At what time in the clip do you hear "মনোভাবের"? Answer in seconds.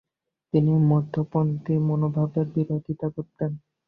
1.87-2.47